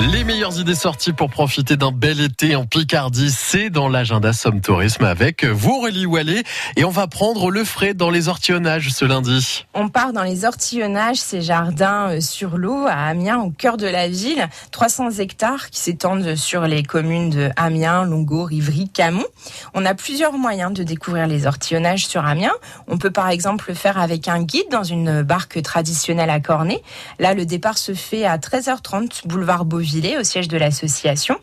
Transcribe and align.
Les 0.00 0.24
meilleures 0.24 0.58
idées 0.58 0.74
sorties 0.74 1.12
pour 1.12 1.28
profiter 1.28 1.76
d'un 1.76 1.92
bel 1.92 2.20
été 2.22 2.56
en 2.56 2.64
Picardie, 2.64 3.30
c'est 3.30 3.68
dans 3.68 3.86
l'agenda 3.86 4.32
Somme 4.32 4.62
Tourisme 4.62 5.04
avec 5.04 5.44
vous 5.44 5.72
Aurélie 5.72 6.06
Wallet 6.06 6.42
et 6.76 6.84
on 6.84 6.90
va 6.90 7.06
prendre 7.06 7.50
le 7.50 7.64
frais 7.64 7.92
dans 7.92 8.08
les 8.08 8.28
ortillonnages 8.28 8.88
ce 8.88 9.04
lundi. 9.04 9.66
On 9.74 9.90
part 9.90 10.14
dans 10.14 10.22
les 10.22 10.46
ortillonnages, 10.46 11.18
ces 11.18 11.42
jardins 11.42 12.12
euh, 12.12 12.20
sur 12.22 12.56
l'eau 12.56 12.86
à 12.86 12.94
Amiens, 12.94 13.40
au 13.40 13.50
cœur 13.50 13.76
de 13.76 13.86
la 13.86 14.08
ville, 14.08 14.48
300 14.70 15.18
hectares 15.18 15.68
qui 15.68 15.80
s'étendent 15.80 16.34
sur 16.34 16.62
les 16.62 16.82
communes 16.82 17.28
de 17.28 17.50
Amiens, 17.56 18.04
Longo, 18.04 18.44
Rivry, 18.44 18.88
Camon. 18.88 19.26
On 19.74 19.84
a 19.84 19.92
plusieurs 19.92 20.32
moyens 20.32 20.72
de 20.72 20.82
découvrir 20.82 21.26
les 21.26 21.46
ortillonnages 21.46 22.06
sur 22.06 22.24
Amiens. 22.24 22.54
On 22.88 22.96
peut 22.96 23.10
par 23.10 23.28
exemple 23.28 23.66
le 23.68 23.74
faire 23.74 23.98
avec 23.98 24.28
un 24.28 24.42
guide 24.44 24.70
dans 24.70 24.84
une 24.84 25.20
barque 25.22 25.60
traditionnelle 25.60 26.30
à 26.30 26.40
Cornet. 26.40 26.82
Là, 27.18 27.34
le 27.34 27.44
départ 27.44 27.76
se 27.76 27.92
fait 27.92 28.24
à 28.24 28.38
13h30 28.38 29.26
boulevard 29.26 29.66
Au 29.90 30.22
siège 30.22 30.46
de 30.46 30.56
l'association. 30.56 31.36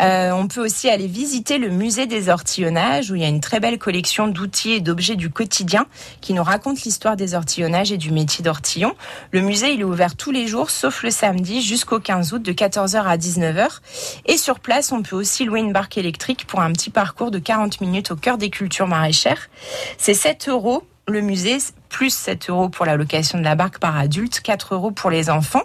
Euh, 0.00 0.30
on 0.30 0.46
peut 0.46 0.64
aussi 0.64 0.88
aller 0.88 1.08
visiter 1.08 1.58
le 1.58 1.70
musée 1.70 2.06
des 2.06 2.28
ortillonnages 2.28 3.10
où 3.10 3.16
il 3.16 3.22
y 3.22 3.24
a 3.24 3.28
une 3.28 3.40
très 3.40 3.58
belle 3.58 3.78
collection 3.78 4.28
d'outils 4.28 4.72
et 4.72 4.80
d'objets 4.80 5.16
du 5.16 5.28
quotidien 5.28 5.86
qui 6.20 6.32
nous 6.32 6.42
racontent 6.44 6.80
l'histoire 6.84 7.16
des 7.16 7.34
ortillonnages 7.34 7.90
et 7.90 7.96
du 7.96 8.12
métier 8.12 8.44
d'ortillon. 8.44 8.94
Le 9.32 9.40
musée 9.40 9.72
il 9.72 9.80
est 9.80 9.84
ouvert 9.84 10.14
tous 10.14 10.30
les 10.30 10.46
jours 10.46 10.70
sauf 10.70 11.02
le 11.02 11.10
samedi 11.10 11.62
jusqu'au 11.62 11.98
15 11.98 12.32
août 12.32 12.42
de 12.42 12.52
14h 12.52 13.02
à 13.02 13.16
19h. 13.16 13.80
Et 14.26 14.36
sur 14.36 14.60
place, 14.60 14.92
on 14.92 15.02
peut 15.02 15.16
aussi 15.16 15.44
louer 15.44 15.58
une 15.58 15.72
barque 15.72 15.98
électrique 15.98 16.46
pour 16.46 16.60
un 16.60 16.72
petit 16.72 16.90
parcours 16.90 17.32
de 17.32 17.40
40 17.40 17.80
minutes 17.80 18.12
au 18.12 18.16
cœur 18.16 18.38
des 18.38 18.50
cultures 18.50 18.86
maraîchères. 18.86 19.50
C'est 19.98 20.14
7 20.14 20.48
euros 20.48 20.84
le 21.08 21.22
musée, 21.22 21.58
plus 21.90 22.14
7 22.14 22.48
euros 22.48 22.70
pour 22.70 22.86
la 22.86 22.96
location 22.96 23.38
de 23.38 23.44
la 23.44 23.56
barque 23.56 23.78
par 23.78 23.98
adulte, 23.98 24.40
4 24.40 24.74
euros 24.74 24.92
pour 24.92 25.10
les 25.10 25.28
enfants. 25.28 25.64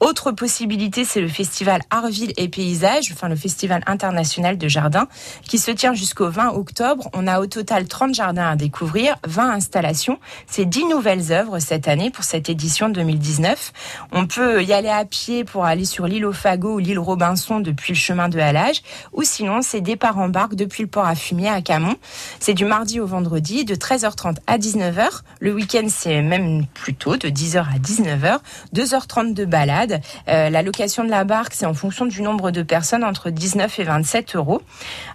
Autre 0.00 0.30
possibilité, 0.30 1.04
c'est 1.04 1.20
le 1.20 1.28
festival 1.28 1.82
Artville 1.90 2.32
et 2.36 2.48
Paysages, 2.48 3.10
enfin 3.12 3.28
le 3.28 3.36
festival 3.36 3.82
international 3.86 4.56
de 4.56 4.68
jardins, 4.68 5.08
qui 5.42 5.58
se 5.58 5.70
tient 5.70 5.94
jusqu'au 5.94 6.30
20 6.30 6.50
octobre. 6.50 7.10
On 7.12 7.26
a 7.26 7.40
au 7.40 7.46
total 7.46 7.86
30 7.88 8.14
jardins 8.14 8.50
à 8.50 8.56
découvrir, 8.56 9.16
20 9.26 9.50
installations. 9.50 10.18
C'est 10.46 10.64
10 10.64 10.86
nouvelles 10.86 11.32
œuvres 11.32 11.58
cette 11.58 11.88
année 11.88 12.10
pour 12.10 12.24
cette 12.24 12.48
édition 12.48 12.88
2019. 12.88 13.72
On 14.12 14.26
peut 14.26 14.62
y 14.62 14.72
aller 14.72 14.88
à 14.88 15.04
pied 15.04 15.44
pour 15.44 15.64
aller 15.64 15.84
sur 15.84 16.06
l'île 16.06 16.26
Fago 16.32 16.74
ou 16.74 16.78
l'île 16.78 16.98
Robinson 16.98 17.60
depuis 17.60 17.92
le 17.92 17.98
chemin 17.98 18.28
de 18.28 18.38
Halage, 18.38 18.82
ou 19.12 19.22
sinon 19.22 19.62
c'est 19.62 19.80
départ 19.80 20.18
en 20.18 20.28
barque 20.28 20.54
depuis 20.54 20.84
le 20.84 20.88
port 20.88 21.06
à 21.06 21.14
fumier 21.14 21.48
à 21.48 21.62
Camon. 21.62 21.96
C'est 22.38 22.54
du 22.54 22.64
mardi 22.64 23.00
au 23.00 23.06
vendredi 23.06 23.64
de 23.64 23.74
13h30 23.74 24.36
à 24.46 24.58
19h. 24.58 25.22
Le 25.40 25.55
week-end, 25.56 25.86
c'est 25.88 26.22
même 26.22 26.66
plus 26.66 26.94
tôt, 26.94 27.16
de 27.16 27.28
10h 27.28 27.58
à 27.58 27.78
19h. 27.78 28.38
2h30 28.74 29.34
de 29.34 29.44
balade. 29.44 30.00
Euh, 30.28 30.50
la 30.50 30.62
location 30.62 31.02
de 31.02 31.10
la 31.10 31.24
barque, 31.24 31.54
c'est 31.54 31.66
en 31.66 31.74
fonction 31.74 32.06
du 32.06 32.22
nombre 32.22 32.50
de 32.50 32.62
personnes, 32.62 33.02
entre 33.02 33.30
19 33.30 33.78
et 33.78 33.84
27 33.84 34.36
euros. 34.36 34.62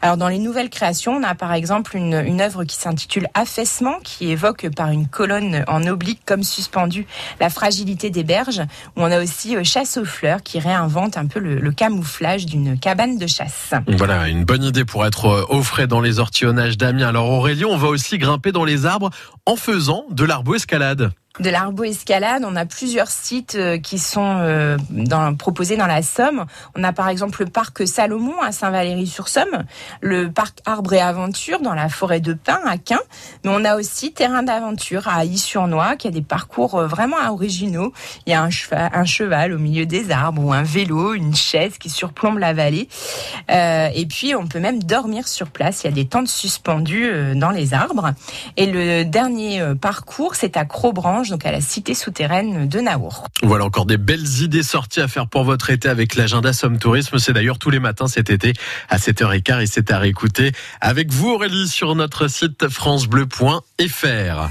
Alors, 0.02 0.18
dans 0.18 0.28
les 0.28 0.40
nouvelles 0.40 0.70
créations, 0.70 1.14
on 1.14 1.24
a 1.24 1.36
par 1.36 1.54
exemple 1.54 1.96
une, 1.96 2.42
œuvre 2.42 2.64
qui 2.64 2.76
s'intitule 2.76 3.28
Affaissement, 3.34 4.00
qui 4.04 4.32
évoque 4.32 4.68
par 4.76 4.90
une 4.90 5.08
colonne 5.08 5.64
en 5.68 5.86
oblique 5.86 6.22
comme 6.26 6.44
suspendue 6.44 7.06
la 7.40 7.50
fragilité 7.50 8.10
des 8.10 8.24
berges. 8.24 8.62
Où 8.96 9.02
on 9.02 9.12
a 9.12 9.22
aussi 9.22 9.56
euh, 9.56 9.64
Chasse 9.64 9.98
aux 9.98 10.06
fleurs, 10.06 10.42
qui 10.44 10.60
réinvente 10.60 11.18
un 11.18 11.28
peu 11.28 11.40
le, 11.40 11.56
le 11.56 11.72
camouflage 11.72 12.46
d'une 12.46 12.80
cabane 12.80 13.18
de 13.18 13.28
chasse. 13.28 13.74
Voilà, 13.88 14.28
une 14.28 14.44
bonne 14.44 14.64
idée 14.64 14.86
pour 14.86 15.06
être 15.06 15.26
euh, 15.26 15.46
au 15.50 15.62
frais 15.62 15.88
dans 15.88 16.02
les 16.02 16.20
ortillonnages 16.20 16.78
d'Amiens. 16.78 17.10
Alors 17.10 17.30
Aurélie, 17.30 17.66
on 17.66 17.78
va 17.78 17.88
aussi 17.88 18.18
grimper 18.18 18.52
dans 18.52 18.66
les 18.66 18.86
arbres 18.86 19.12
en 19.46 19.56
faisant 19.56 20.06
de 20.10 20.26
l'arbo-escalade 20.32 21.12
de 21.40 21.50
l'arbo-escalade. 21.50 22.44
On 22.46 22.56
a 22.56 22.66
plusieurs 22.66 23.08
sites 23.08 23.56
euh, 23.56 23.78
qui 23.78 24.00
sont 24.00 24.36
euh, 24.40 24.78
proposés 25.38 25.78
dans 25.78 25.88
la 25.88 26.02
Somme. 26.02 26.46
On 26.76 26.84
a 26.84 26.92
par 26.92 27.08
exemple 27.08 27.44
le 27.44 27.50
parc 27.50 27.88
Salomon 27.88 28.40
à 28.42 28.52
Saint-Valery-sur-Somme, 28.52 29.64
le 30.02 30.30
parc 30.30 30.60
Arbre 30.66 30.94
et 30.94 31.00
Aventure 31.00 31.62
dans 31.62 31.74
la 31.74 31.88
forêt 31.88 32.20
de 32.20 32.34
Pin 32.34 32.60
à 32.66 32.78
Quin, 32.78 33.00
mais 33.44 33.52
on 33.54 33.64
a 33.64 33.78
aussi 33.78 34.12
Terrain 34.12 34.44
d'aventure 34.44 35.08
à 35.08 35.24
Y-sur-Noix 35.24 35.96
qui 35.96 36.08
a 36.08 36.12
des 36.12 36.22
parcours 36.22 36.76
euh, 36.76 36.88
vraiment 36.88 37.18
originaux. 37.30 37.94
Il 38.28 38.32
y 38.32 38.34
a 38.34 38.44
un 38.44 39.06
cheval, 39.06 39.54
au 39.54 39.58
milieu 39.58 39.86
des 39.86 40.12
arbres 40.12 40.44
ou 40.44 40.52
un 40.52 40.64
vélo, 40.64 41.14
une 41.14 41.36
chaise 41.36 41.78
qui 41.78 41.90
surplombe 41.90 42.40
la 42.40 42.54
vallée. 42.54 42.90
Et 43.50 44.06
puis 44.08 44.36
on 44.36 44.48
peut 44.48 44.60
même 44.60 44.84
dormir 44.84 45.28
sur 45.28 45.48
place. 45.48 45.84
Il 45.84 45.88
y 45.88 45.90
a 45.90 45.94
des 45.94 46.08
tentes 46.08 46.28
suspendues 46.28 47.36
dans 47.36 47.52
les 47.52 47.74
arbres. 47.74 48.12
Et 48.58 48.66
le 48.66 49.04
dernier 49.04 49.64
parcours, 49.80 50.36
c'est 50.36 50.58
à 50.58 50.66
Donc 51.30 51.46
à 51.46 51.52
la 51.52 51.62
cité 51.62 51.94
souterraine 51.94 52.68
de 52.68 52.80
Naour. 52.80 53.28
Voilà 53.44 53.66
encore 53.66 53.86
des 53.86 53.98
belles 53.98 54.42
idées 54.42 54.64
sorties 54.64 55.02
à 55.02 55.08
faire 55.08 55.28
pour 55.28 55.44
votre 55.44 55.70
été 55.70 55.88
avec 55.88 56.16
l'agenda 56.16 56.54
Somme 56.54 56.80
Tourisme. 56.80 57.20
C'est 57.20 57.34
d'ailleurs 57.34 57.60
tous 57.60 57.70
les 57.70 57.80
matins 57.80 58.08
cet 58.08 58.30
été 58.30 58.54
à 58.90 58.98
7h15 58.98 59.62
et 59.62 59.66
c'est 59.68 59.92
à 59.92 60.00
réécouter 60.00 60.52
avec 60.80 61.12
vous 61.12 61.30
Aurélie 61.30 61.68
sur 61.68 61.96
notre 61.96 62.28
site 62.28 62.68
francebleu.fr. 62.70 64.50